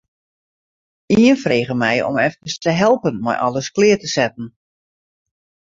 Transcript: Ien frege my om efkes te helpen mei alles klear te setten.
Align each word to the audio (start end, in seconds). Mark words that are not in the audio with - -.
Ien 1.15 1.37
frege 1.43 1.75
my 1.83 1.93
om 2.09 2.17
efkes 2.25 2.57
te 2.65 2.75
helpen 2.81 3.23
mei 3.29 3.37
alles 3.47 3.71
klear 3.75 3.99
te 4.01 4.09
setten. 4.17 4.47